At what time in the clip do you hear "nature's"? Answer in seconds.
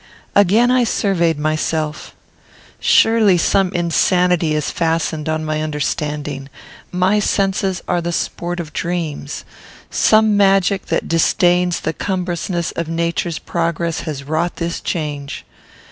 12.87-13.37